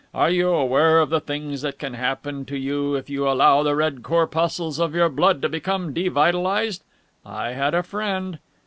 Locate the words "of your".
4.79-5.09